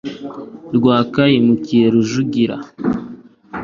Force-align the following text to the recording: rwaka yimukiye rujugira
rwaka 0.77 1.21
yimukiye 1.31 1.85
rujugira 1.93 2.55